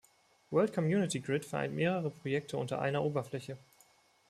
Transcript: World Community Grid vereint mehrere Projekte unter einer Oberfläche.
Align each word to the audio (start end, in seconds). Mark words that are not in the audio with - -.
World 0.49 0.73
Community 0.73 1.19
Grid 1.19 1.45
vereint 1.45 1.71
mehrere 1.75 2.09
Projekte 2.09 2.57
unter 2.57 2.81
einer 2.81 3.03
Oberfläche. 3.03 3.59